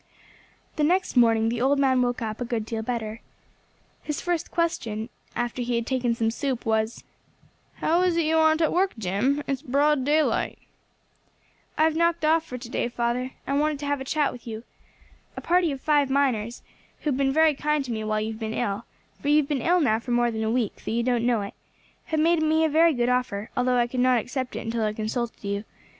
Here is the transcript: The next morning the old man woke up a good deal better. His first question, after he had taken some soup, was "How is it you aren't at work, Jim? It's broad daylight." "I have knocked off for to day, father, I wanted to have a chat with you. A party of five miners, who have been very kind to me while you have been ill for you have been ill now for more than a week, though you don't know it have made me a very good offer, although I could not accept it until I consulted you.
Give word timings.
The 0.77 0.83
next 0.83 1.15
morning 1.15 1.49
the 1.49 1.61
old 1.61 1.77
man 1.77 2.01
woke 2.01 2.23
up 2.23 2.41
a 2.41 2.45
good 2.45 2.65
deal 2.65 2.81
better. 2.81 3.21
His 4.01 4.19
first 4.19 4.49
question, 4.49 5.09
after 5.35 5.61
he 5.61 5.75
had 5.75 5.85
taken 5.85 6.15
some 6.15 6.31
soup, 6.31 6.65
was 6.65 7.03
"How 7.75 8.01
is 8.01 8.17
it 8.17 8.25
you 8.25 8.37
aren't 8.39 8.61
at 8.63 8.73
work, 8.73 8.93
Jim? 8.97 9.43
It's 9.45 9.61
broad 9.61 10.03
daylight." 10.03 10.57
"I 11.77 11.83
have 11.83 11.95
knocked 11.95 12.25
off 12.25 12.43
for 12.43 12.57
to 12.57 12.67
day, 12.67 12.87
father, 12.89 13.33
I 13.45 13.53
wanted 13.53 13.77
to 13.81 13.85
have 13.85 14.01
a 14.01 14.03
chat 14.03 14.31
with 14.31 14.47
you. 14.47 14.63
A 15.37 15.39
party 15.41 15.71
of 15.71 15.79
five 15.79 16.09
miners, 16.09 16.63
who 17.01 17.11
have 17.11 17.17
been 17.17 17.31
very 17.31 17.53
kind 17.53 17.85
to 17.85 17.91
me 17.91 18.03
while 18.03 18.19
you 18.21 18.31
have 18.31 18.39
been 18.39 18.55
ill 18.55 18.85
for 19.21 19.27
you 19.27 19.37
have 19.37 19.47
been 19.47 19.61
ill 19.61 19.79
now 19.81 19.99
for 19.99 20.09
more 20.09 20.31
than 20.31 20.41
a 20.43 20.49
week, 20.49 20.81
though 20.83 20.91
you 20.91 21.03
don't 21.03 21.27
know 21.27 21.41
it 21.41 21.53
have 22.05 22.19
made 22.19 22.41
me 22.41 22.65
a 22.65 22.69
very 22.69 22.95
good 22.95 23.07
offer, 23.07 23.51
although 23.55 23.77
I 23.77 23.85
could 23.85 23.99
not 23.99 24.17
accept 24.19 24.55
it 24.55 24.61
until 24.65 24.83
I 24.83 24.93
consulted 24.93 25.43
you. 25.43 25.63